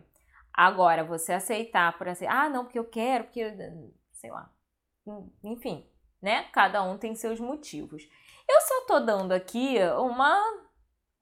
Agora, 0.53 1.03
você 1.03 1.33
aceitar 1.33 1.97
por 1.97 2.07
assim, 2.07 2.27
ah, 2.27 2.47
não, 2.47 2.65
porque 2.65 2.77
eu 2.77 2.85
quero, 2.85 3.23
porque, 3.23 3.51
sei 4.11 4.29
lá, 4.29 4.53
enfim, 5.43 5.83
né? 6.21 6.43
Cada 6.53 6.83
um 6.83 6.95
tem 6.99 7.15
seus 7.15 7.39
motivos. 7.39 8.07
Eu 8.47 8.61
só 8.61 8.85
tô 8.85 8.99
dando 8.99 9.31
aqui 9.31 9.77
uma. 9.97 10.39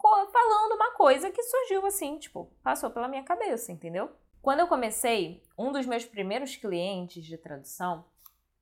falando 0.03 0.75
uma 0.75 0.91
coisa 0.95 1.31
que 1.31 1.41
surgiu 1.41 1.85
assim, 1.85 2.19
tipo, 2.19 2.53
passou 2.61 2.89
pela 2.91 3.07
minha 3.07 3.23
cabeça, 3.23 3.71
entendeu? 3.71 4.11
Quando 4.45 4.59
eu 4.59 4.67
comecei, 4.67 5.41
um 5.57 5.71
dos 5.71 5.87
meus 5.87 6.05
primeiros 6.05 6.55
clientes 6.55 7.25
de 7.25 7.35
tradução 7.35 8.05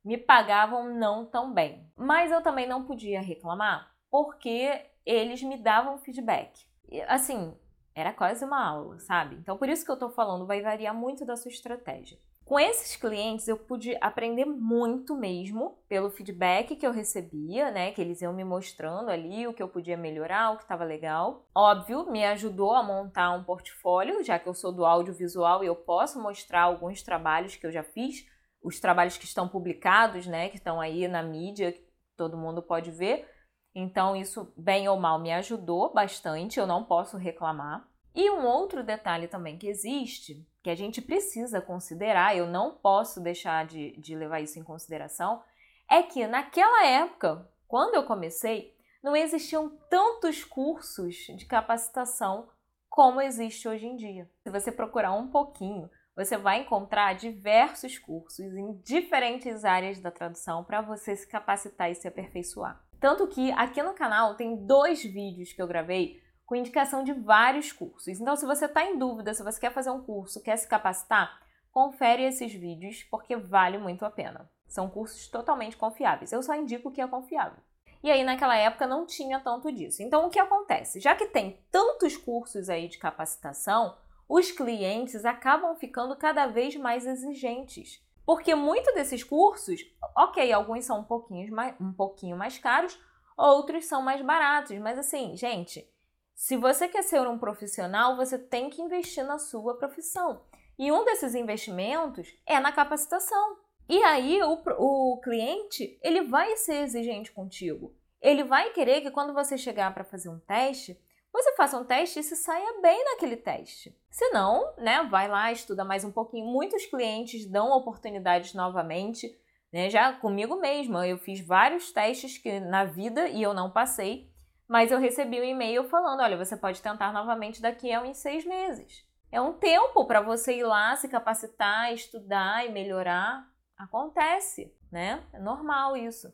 me 0.02 0.18
pagavam 0.18 0.96
não 0.96 1.26
tão 1.26 1.54
bem, 1.54 1.92
mas 1.94 2.32
eu 2.32 2.42
também 2.42 2.66
não 2.66 2.86
podia 2.86 3.20
reclamar 3.20 3.94
porque 4.10 4.82
eles 5.06 5.44
me 5.44 5.58
davam 5.58 5.98
feedback. 5.98 6.66
Assim, 7.10 7.54
era 7.96 8.12
quase 8.14 8.44
uma 8.44 8.66
aula, 8.66 9.00
sabe? 9.00 9.36
Então, 9.36 9.58
por 9.58 9.70
isso 9.70 9.86
que 9.86 9.92
eu 9.92 9.98
tô 9.98 10.10
falando, 10.10 10.46
vai 10.46 10.62
variar 10.62 10.94
muito 10.94 11.26
da 11.26 11.36
sua 11.36 11.50
estratégia. 11.50 12.18
Com 12.46 12.60
esses 12.60 12.98
clientes, 12.98 13.48
eu 13.48 13.58
pude 13.58 13.98
aprender 14.02 14.46
muito 14.46 15.16
mesmo 15.16 15.78
pelo 15.88 16.12
feedback 16.12 16.76
que 16.76 16.86
eu 16.86 16.92
recebia, 16.92 17.72
né? 17.72 17.92
Que 17.94 18.02
eles 18.02 18.22
iam 18.22 18.34
me 18.34 18.44
mostrando 18.44 19.10
ali 19.10 19.48
o 19.48 19.54
que 19.54 19.64
eu 19.64 19.68
podia 19.68 19.96
melhorar, 19.96 20.52
o 20.52 20.58
que 20.58 20.64
estava 20.64 20.84
legal. 20.84 21.48
Óbvio, 21.56 22.12
me 22.12 22.26
ajudou 22.26 22.74
a 22.74 22.84
montar 22.84 23.32
um 23.32 23.46
portfólio, 23.46 24.22
já 24.24 24.38
que 24.38 24.48
eu 24.48 24.54
sou 24.54 24.74
do 24.74 24.86
audiovisual 24.86 25.64
e 25.64 25.68
eu 25.68 25.76
posso 25.76 26.22
mostrar 26.22 26.64
alguns 26.64 27.02
trabalhos 27.02 27.56
que 27.56 27.66
eu 27.66 27.72
já 27.72 27.84
fiz, 27.84 28.26
os 28.62 28.78
trabalhos 28.78 29.18
que 29.18 29.26
estão 29.26 29.48
publicados, 29.48 30.28
né? 30.28 30.50
Que 30.50 30.58
estão 30.58 30.82
aí 30.82 31.08
na 31.08 31.24
mídia, 31.24 31.72
que 31.72 31.86
todo 32.18 32.38
mundo 32.38 32.62
pode 32.62 32.92
ver. 32.92 33.26
Então, 33.76 34.16
isso, 34.16 34.54
bem 34.56 34.88
ou 34.88 35.00
mal, 35.00 35.20
me 35.20 35.32
ajudou 35.32 35.92
bastante, 35.92 36.60
eu 36.60 36.68
não 36.68 36.84
posso 36.84 37.18
reclamar. 37.18 37.88
E 38.14 38.30
um 38.30 38.46
outro 38.46 38.84
detalhe 38.84 39.28
também 39.28 39.58
que 39.58 39.68
existe, 39.68 40.48
que 40.62 40.70
a 40.70 40.76
gente 40.76 41.02
precisa 41.02 41.60
considerar, 41.60 42.38
eu 42.38 42.46
não 42.46 42.76
posso 42.76 43.20
deixar 43.20 43.66
de, 43.66 43.98
de 43.98 44.16
levar 44.16 44.42
isso 44.42 44.60
em 44.60 44.64
consideração, 44.64 45.42
é 45.90 46.04
que 46.04 46.28
naquela 46.28 46.86
época, 46.86 47.50
quando 47.68 47.96
eu 47.96 48.04
comecei, 48.04 48.76
não 49.02 49.16
existiam 49.16 49.70
tantos 49.90 50.44
cursos 50.44 51.16
de 51.16 51.46
capacitação 51.46 52.48
como 52.88 53.20
existe 53.20 53.68
hoje 53.68 53.88
em 53.88 53.96
dia. 53.96 54.30
Se 54.44 54.52
você 54.52 54.72
procurar 54.72 55.14
um 55.14 55.28
pouquinho, 55.28 55.90
você 56.16 56.38
vai 56.38 56.62
encontrar 56.62 57.16
diversos 57.16 57.98
cursos 57.98 58.56
em 58.56 58.74
diferentes 58.84 59.66
áreas 59.66 60.00
da 60.00 60.12
tradução 60.12 60.64
para 60.64 60.80
você 60.82 61.16
se 61.16 61.28
capacitar 61.28 61.90
e 61.90 61.96
se 61.96 62.08
aperfeiçoar. 62.08 62.83
Tanto 63.04 63.28
que 63.28 63.52
aqui 63.52 63.84
no 63.84 63.94
canal 63.94 64.36
tem 64.36 64.56
dois 64.56 65.04
vídeos 65.04 65.52
que 65.52 65.62
eu 65.62 65.68
gravei 65.68 66.24
com 66.46 66.56
indicação 66.56 67.04
de 67.04 67.12
vários 67.12 67.70
cursos. 67.70 68.18
Então, 68.18 68.34
se 68.38 68.46
você 68.46 68.64
está 68.64 68.82
em 68.82 68.98
dúvida, 68.98 69.34
se 69.34 69.44
você 69.44 69.60
quer 69.60 69.74
fazer 69.74 69.90
um 69.90 70.02
curso, 70.02 70.42
quer 70.42 70.56
se 70.56 70.66
capacitar, 70.66 71.38
confere 71.70 72.24
esses 72.24 72.54
vídeos 72.54 73.04
porque 73.04 73.36
vale 73.36 73.78
muito 73.78 74.06
a 74.06 74.10
pena. 74.10 74.50
São 74.70 74.90
cursos 74.90 75.28
totalmente 75.28 75.76
confiáveis. 75.76 76.32
Eu 76.32 76.42
só 76.42 76.56
indico 76.56 76.88
o 76.88 76.92
que 76.94 77.02
é 77.02 77.08
confiável. 77.08 77.60
E 78.02 78.10
aí, 78.10 78.24
naquela 78.24 78.56
época, 78.56 78.88
não 78.88 79.06
tinha 79.06 79.38
tanto 79.42 79.70
disso. 79.70 80.02
Então, 80.02 80.26
o 80.26 80.30
que 80.30 80.40
acontece? 80.40 81.02
Já 81.02 81.14
que 81.14 81.26
tem 81.26 81.60
tantos 81.70 82.16
cursos 82.16 82.70
aí 82.70 82.88
de 82.88 82.98
capacitação, 82.98 83.98
os 84.30 84.50
clientes 84.50 85.26
acabam 85.26 85.76
ficando 85.76 86.16
cada 86.16 86.48
vez 86.48 86.74
mais 86.78 87.06
exigentes. 87.06 88.02
Porque 88.26 88.56
muito 88.56 88.94
desses 88.94 89.24
cursos, 89.24 89.82
ok, 90.18 90.52
alguns 90.52 90.86
são 90.86 91.00
um 91.00 91.04
pouquinho 91.04 91.54
mais, 91.54 91.76
um 91.80 91.92
pouquinho 91.92 92.38
mais 92.38 92.58
caros, 92.58 92.98
outros 93.38 93.86
são 93.86 94.02
mais 94.02 94.22
baratos. 94.22 94.78
Mas 94.80 94.98
assim, 94.98 95.36
gente, 95.36 95.88
se 96.34 96.58
você 96.58 96.88
quer 96.88 97.04
ser 97.04 97.28
um 97.28 97.38
profissional, 97.38 98.16
você 98.16 98.38
tem 98.38 98.70
que 98.70 98.82
investir 98.82 99.26
na 99.26 99.38
sua 99.38 99.78
profissão. 99.78 100.42
E 100.78 100.92
um 100.92 101.06
desses 101.06 101.36
investimentos 101.36 102.34
é 102.46 102.60
na 102.60 102.72
capacitação. 102.72 103.58
E 103.88 104.02
aí 104.04 104.42
o, 104.42 104.62
o 104.78 105.22
cliente 105.22 106.00
ele 106.02 106.22
vai 106.22 106.56
ser 106.58 106.84
exigente 106.84 107.32
contigo. 107.32 107.94
Ele 108.22 108.44
vai 108.44 108.72
querer 108.72 109.02
que 109.02 109.12
quando 109.12 109.34
você 109.34 109.58
chegar 109.58 109.94
para 109.94 110.06
fazer 110.06 110.30
um 110.30 110.40
teste, 110.40 110.98
você 111.34 111.56
faça 111.56 111.78
um 111.78 111.84
teste 111.84 112.20
e 112.20 112.24
se 112.24 112.36
saia 112.36 112.80
bem 112.82 113.04
naquele 113.06 113.36
teste. 113.36 113.98
Se 114.10 114.30
não, 114.30 114.74
né, 114.78 115.04
vai 115.10 115.28
lá, 115.28 115.52
estuda 115.52 115.84
mais 115.84 116.06
um 116.06 116.12
pouquinho. 116.12 116.46
Muitos 116.46 116.86
clientes 116.86 117.46
dão 117.50 117.72
oportunidades 117.72 118.54
novamente, 118.54 119.36
né? 119.72 119.90
Já 119.90 120.14
comigo 120.14 120.56
mesma, 120.56 121.08
eu 121.08 121.18
fiz 121.18 121.46
vários 121.46 121.92
testes 121.92 122.38
que 122.38 122.60
na 122.60 122.86
vida 122.86 123.28
e 123.28 123.42
eu 123.42 123.54
não 123.54 123.72
passei 123.72 124.32
mas 124.68 124.92
eu 124.92 125.00
recebi 125.00 125.40
um 125.40 125.44
e-mail 125.44 125.84
falando: 125.84 126.22
olha, 126.22 126.38
você 126.38 126.56
pode 126.56 126.82
tentar 126.82 127.14
novamente 127.14 127.62
daqui 127.62 127.92
a 127.92 128.02
uns 128.02 128.18
seis 128.18 128.46
meses. 128.46 129.06
É 129.32 129.42
um 129.42 129.54
tempo 129.54 130.06
para 130.06 130.22
você 130.22 130.58
ir 130.58 130.64
lá, 130.64 130.96
se 130.96 131.08
capacitar, 131.08 131.94
estudar 131.94 132.66
e 132.66 132.72
melhorar. 132.72 133.48
Acontece, 133.78 134.76
né? 134.92 135.24
É 135.34 135.40
normal 135.40 135.98
isso. 135.98 136.32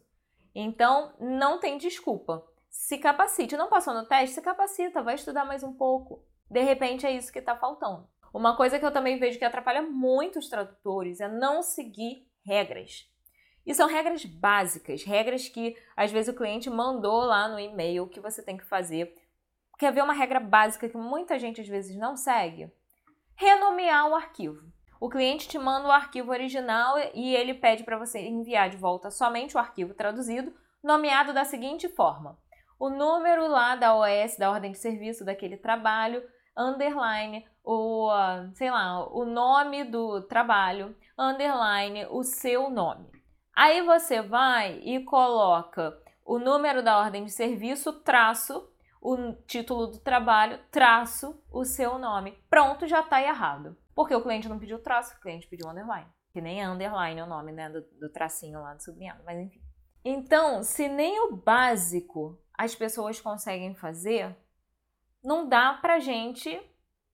Então, 0.53 1.13
não 1.19 1.59
tem 1.59 1.77
desculpa. 1.77 2.45
Se 2.69 2.97
capacite. 2.97 3.57
Não 3.57 3.69
passou 3.69 3.93
no 3.93 4.05
teste? 4.05 4.35
Se 4.35 4.41
capacita, 4.41 5.01
vai 5.01 5.15
estudar 5.15 5.45
mais 5.45 5.63
um 5.63 5.73
pouco. 5.73 6.23
De 6.49 6.61
repente 6.61 7.05
é 7.05 7.11
isso 7.11 7.31
que 7.31 7.39
está 7.39 7.55
faltando. 7.55 8.07
Uma 8.33 8.55
coisa 8.55 8.77
que 8.77 8.85
eu 8.85 8.91
também 8.91 9.17
vejo 9.17 9.39
que 9.39 9.45
atrapalha 9.45 9.81
muito 9.81 10.39
os 10.39 10.49
tradutores 10.49 11.19
é 11.19 11.27
não 11.27 11.61
seguir 11.61 12.27
regras. 12.45 13.09
E 13.65 13.73
são 13.73 13.87
regras 13.87 14.23
básicas, 14.25 15.03
regras 15.03 15.47
que 15.47 15.75
às 15.95 16.11
vezes 16.11 16.33
o 16.33 16.37
cliente 16.37 16.69
mandou 16.69 17.21
lá 17.21 17.47
no 17.47 17.59
e-mail 17.59 18.07
que 18.07 18.19
você 18.19 18.41
tem 18.41 18.57
que 18.57 18.65
fazer. 18.65 19.13
Quer 19.77 19.93
ver 19.93 20.03
uma 20.03 20.13
regra 20.13 20.39
básica 20.39 20.89
que 20.89 20.97
muita 20.97 21.39
gente 21.39 21.61
às 21.61 21.67
vezes 21.67 21.95
não 21.95 22.15
segue? 22.15 22.71
Renomear 23.35 24.09
o 24.09 24.15
arquivo. 24.15 24.61
O 24.99 25.09
cliente 25.09 25.47
te 25.47 25.57
manda 25.57 25.87
o 25.87 25.91
arquivo 25.91 26.31
original 26.31 26.97
e 27.13 27.33
ele 27.35 27.53
pede 27.53 27.83
para 27.83 27.97
você 27.97 28.19
enviar 28.19 28.69
de 28.69 28.77
volta 28.77 29.09
somente 29.09 29.55
o 29.55 29.59
arquivo 29.59 29.93
traduzido, 29.93 30.53
nomeado 30.83 31.31
da 31.31 31.45
seguinte 31.45 31.87
forma: 31.87 32.37
o 32.79 32.89
número 32.89 33.47
lá 33.47 33.75
da 33.75 33.93
OS, 33.95 34.37
da 34.37 34.49
ordem 34.49 34.71
de 34.71 34.77
serviço 34.77 35.25
daquele 35.25 35.57
trabalho, 35.57 36.23
underline, 36.57 37.45
o, 37.63 38.09
sei 38.53 38.71
lá, 38.71 39.05
o 39.13 39.25
nome 39.25 39.83
do 39.83 40.21
trabalho, 40.21 40.95
underline, 41.17 42.07
o 42.09 42.23
seu 42.23 42.69
nome. 42.69 43.09
Aí 43.53 43.81
você 43.81 44.21
vai 44.21 44.79
e 44.83 45.03
coloca 45.03 45.93
o 46.25 46.39
número 46.39 46.81
da 46.81 46.97
ordem 46.97 47.25
de 47.25 47.31
serviço, 47.31 47.91
traço, 48.01 48.71
o 49.01 49.33
título 49.45 49.87
do 49.87 49.99
trabalho, 49.99 50.59
traço, 50.71 51.41
o 51.51 51.65
seu 51.65 51.97
nome. 51.99 52.37
Pronto, 52.49 52.87
já 52.87 53.01
está 53.01 53.21
errado. 53.21 53.75
Porque 53.93 54.15
o 54.15 54.21
cliente 54.21 54.47
não 54.47 54.59
pediu 54.59 54.79
traço, 54.79 55.17
o 55.17 55.19
cliente 55.19 55.47
pediu 55.47 55.69
underline. 55.69 56.07
Que 56.31 56.39
nem 56.39 56.61
é 56.61 56.69
underline 56.69 57.21
o 57.21 57.25
nome, 57.25 57.51
né, 57.51 57.69
do, 57.69 57.81
do 57.99 58.09
tracinho 58.09 58.61
lá 58.61 58.73
do 58.73 58.83
sublinhado, 58.83 59.21
mas 59.25 59.39
enfim. 59.39 59.59
Então, 60.05 60.63
se 60.63 60.87
nem 60.87 61.19
o 61.19 61.35
básico 61.35 62.39
as 62.59 62.75
pessoas 62.75 63.21
conseguem 63.21 63.73
fazer, 63.73 64.35
não 65.23 65.47
dá 65.47 65.75
pra 65.75 65.97
gente 65.97 66.61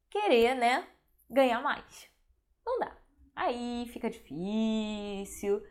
querer, 0.09 0.55
né, 0.55 0.87
ganhar 1.29 1.61
mais. 1.61 2.09
Não 2.65 2.79
dá. 2.79 2.97
Aí 3.35 3.87
fica 3.93 4.09
difícil. 4.09 5.61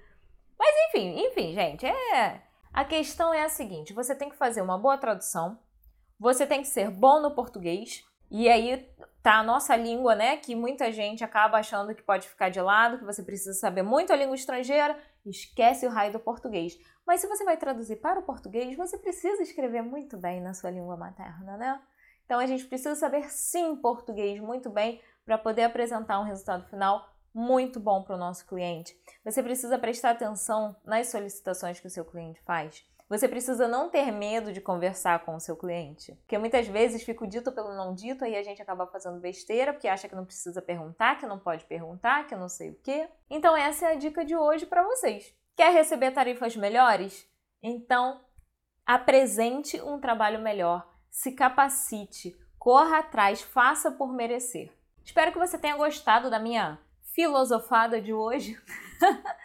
Mas 0.57 0.73
enfim, 0.87 1.26
enfim, 1.26 1.54
gente, 1.54 1.85
é. 1.85 2.40
A 2.73 2.85
questão 2.85 3.35
é 3.35 3.43
a 3.43 3.49
seguinte: 3.49 3.93
você 3.93 4.14
tem 4.14 4.31
que 4.31 4.37
fazer 4.37 4.62
uma 4.62 4.78
boa 4.78 4.97
tradução, 4.97 5.59
você 6.21 6.47
tem 6.47 6.62
que 6.62 6.69
ser 6.69 6.88
bom 6.88 7.21
no 7.21 7.35
português, 7.35 8.04
e 8.31 8.49
aí 8.49 8.88
tá 9.25 9.40
a 9.40 9.43
nossa 9.43 9.75
língua, 9.75 10.14
né? 10.14 10.37
Que 10.37 10.54
muita 10.54 10.93
gente 10.93 11.25
acaba 11.25 11.59
achando 11.59 11.97
que 11.97 12.02
pode 12.02 12.28
ficar 12.28 12.49
de 12.49 12.61
lado, 12.61 12.99
que 12.99 13.04
você 13.04 13.25
precisa 13.25 13.59
saber 13.59 13.83
muito 13.83 14.12
a 14.12 14.16
língua 14.16 14.37
estrangeira, 14.37 14.97
esquece 15.31 15.87
o 15.87 15.90
raio 15.90 16.12
do 16.12 16.21
português. 16.21 16.78
Mas 17.07 17.21
se 17.21 17.26
você 17.26 17.45
vai 17.45 17.57
traduzir 17.57 17.97
para 17.97 18.21
o 18.21 18.23
português, 18.23 18.76
você 18.76 18.99
precisa 18.99 19.43
escrever 19.43 19.83
muito 19.83 20.16
bem 20.16 20.40
na 20.40 20.54
sua 20.54 20.71
língua 20.71 20.97
materna, 20.97 21.57
né? 21.57 21.81
Então 22.25 22.40
a 22.40 22.47
gente 22.47 22.64
precisa 22.64 22.95
saber 22.95 23.31
sim 23.31 23.76
português 23.76 24.40
muito 24.40 24.71
bem 24.71 25.00
para 25.25 25.38
poder 25.38 25.64
apresentar 25.64 26.21
um 26.21 26.25
resultado 26.25 26.64
final 26.69 27.09
muito 27.35 27.81
bom 27.81 28.02
para 28.02 28.14
o 28.14 28.19
nosso 28.19 28.47
cliente. 28.47 28.97
Você 29.25 29.43
precisa 29.43 29.78
prestar 29.78 30.11
atenção 30.11 30.76
nas 30.85 31.09
solicitações 31.09 31.81
que 31.81 31.87
o 31.87 31.90
seu 31.90 32.04
cliente 32.04 32.40
faz. 32.43 32.85
Você 33.08 33.28
precisa 33.28 33.68
não 33.68 33.90
ter 33.90 34.11
medo 34.11 34.52
de 34.52 34.61
conversar 34.61 35.25
com 35.25 35.34
o 35.34 35.40
seu 35.40 35.56
cliente. 35.56 36.14
Porque 36.23 36.38
muitas 36.38 36.66
vezes 36.66 37.02
fica 37.02 37.25
o 37.25 37.28
dito 37.28 37.52
pelo 37.52 37.75
não 37.75 37.94
dito, 37.94 38.25
aí 38.25 38.34
a 38.37 38.42
gente 38.42 38.62
acaba 38.62 38.87
fazendo 38.87 39.20
besteira, 39.20 39.73
porque 39.73 39.87
acha 39.87 40.08
que 40.08 40.14
não 40.14 40.25
precisa 40.25 40.62
perguntar, 40.62 41.18
que 41.18 41.26
não 41.26 41.38
pode 41.38 41.64
perguntar, 41.66 42.26
que 42.26 42.34
não 42.34 42.49
sei 42.49 42.70
o 42.70 42.80
quê. 42.82 43.08
Então, 43.28 43.56
essa 43.56 43.87
é 43.87 43.92
a 43.92 43.94
dica 43.96 44.25
de 44.25 44.34
hoje 44.34 44.64
para 44.64 44.82
vocês. 44.82 45.34
Quer 45.54 45.73
receber 45.73 46.12
tarifas 46.12 46.56
melhores? 46.56 47.28
Então, 47.62 48.20
apresente 48.87 49.80
um 49.80 50.00
trabalho 50.00 50.40
melhor, 50.40 50.87
se 51.11 51.32
capacite, 51.32 52.37
corra 52.58 52.99
atrás, 52.99 53.42
faça 53.42 53.90
por 53.90 54.12
merecer. 54.12 54.73
Espero 55.04 55.32
que 55.32 55.38
você 55.38 55.58
tenha 55.58 55.76
gostado 55.76 56.30
da 56.30 56.38
minha 56.38 56.78
filosofada 57.14 58.00
de 58.00 58.12
hoje, 58.12 58.61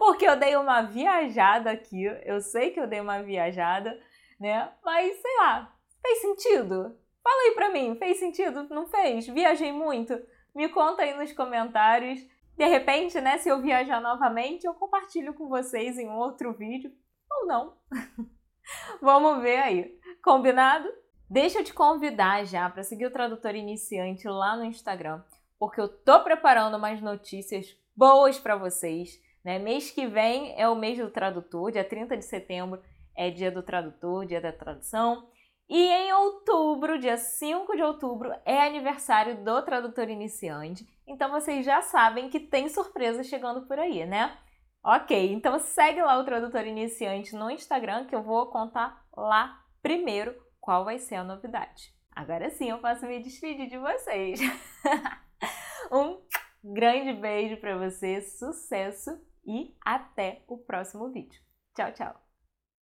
porque 0.00 0.26
eu 0.26 0.34
dei 0.34 0.56
uma 0.56 0.80
viajada 0.80 1.70
aqui. 1.70 2.04
Eu 2.24 2.40
sei 2.40 2.70
que 2.70 2.80
eu 2.80 2.86
dei 2.86 3.02
uma 3.02 3.22
viajada, 3.22 4.00
né? 4.40 4.72
Mas 4.82 5.20
sei 5.20 5.36
lá, 5.36 5.76
fez 6.00 6.22
sentido? 6.22 6.98
Fala 7.22 7.42
aí 7.42 7.52
pra 7.54 7.68
mim, 7.68 7.94
fez 7.96 8.18
sentido? 8.18 8.66
Não 8.70 8.86
fez? 8.86 9.28
Viajei 9.28 9.70
muito? 9.70 10.18
Me 10.54 10.70
conta 10.70 11.02
aí 11.02 11.14
nos 11.14 11.34
comentários. 11.34 12.18
De 12.56 12.64
repente, 12.64 13.20
né, 13.20 13.36
se 13.36 13.50
eu 13.50 13.60
viajar 13.60 14.00
novamente, 14.00 14.66
eu 14.66 14.72
compartilho 14.72 15.34
com 15.34 15.48
vocês 15.48 15.98
em 15.98 16.08
outro 16.08 16.54
vídeo. 16.54 16.90
Ou 17.30 17.46
não. 17.46 17.76
Vamos 19.02 19.42
ver 19.42 19.58
aí. 19.58 20.00
Combinado? 20.24 20.88
Deixa 21.28 21.58
eu 21.58 21.64
te 21.64 21.74
convidar 21.74 22.46
já 22.46 22.70
para 22.70 22.82
seguir 22.82 23.04
o 23.04 23.12
Tradutor 23.12 23.54
Iniciante 23.54 24.26
lá 24.26 24.56
no 24.56 24.64
Instagram 24.64 25.20
porque 25.60 25.78
eu 25.78 25.88
tô 25.88 26.24
preparando 26.24 26.78
umas 26.78 27.02
notícias 27.02 27.76
boas 27.94 28.38
para 28.38 28.56
vocês. 28.56 29.20
Né? 29.44 29.58
Mês 29.58 29.90
que 29.90 30.06
vem 30.06 30.54
é 30.56 30.68
o 30.68 30.76
mês 30.76 30.98
do 30.98 31.10
tradutor, 31.10 31.72
dia 31.72 31.84
30 31.84 32.16
de 32.16 32.24
setembro 32.24 32.80
é 33.16 33.30
dia 33.30 33.50
do 33.50 33.62
tradutor, 33.62 34.26
dia 34.26 34.40
da 34.40 34.52
tradução. 34.52 35.28
E 35.68 35.78
em 35.78 36.12
outubro, 36.12 36.98
dia 36.98 37.16
5 37.16 37.76
de 37.76 37.82
outubro, 37.82 38.32
é 38.44 38.66
aniversário 38.66 39.44
do 39.44 39.62
tradutor 39.62 40.08
iniciante. 40.08 40.84
Então 41.06 41.30
vocês 41.30 41.64
já 41.64 41.80
sabem 41.80 42.28
que 42.28 42.40
tem 42.40 42.68
surpresa 42.68 43.22
chegando 43.22 43.66
por 43.66 43.78
aí, 43.78 44.04
né? 44.04 44.36
Ok, 44.82 45.32
então 45.32 45.58
segue 45.58 46.02
lá 46.02 46.18
o 46.18 46.24
tradutor 46.24 46.66
iniciante 46.66 47.36
no 47.36 47.50
Instagram 47.50 48.06
que 48.06 48.14
eu 48.14 48.22
vou 48.22 48.46
contar 48.46 49.04
lá 49.14 49.62
primeiro 49.82 50.34
qual 50.58 50.84
vai 50.84 50.98
ser 50.98 51.16
a 51.16 51.24
novidade. 51.24 51.94
Agora 52.16 52.50
sim 52.50 52.70
eu 52.70 52.78
posso 52.78 53.06
me 53.06 53.22
despedir 53.22 53.68
de 53.68 53.78
vocês. 53.78 54.40
um 55.92 56.20
grande 56.64 57.12
beijo 57.12 57.58
para 57.58 57.76
você, 57.76 58.20
sucesso 58.22 59.10
e 59.50 59.76
até 59.84 60.44
o 60.46 60.56
próximo 60.56 61.10
vídeo. 61.10 61.40
Tchau, 61.74 61.92
tchau! 61.92 62.29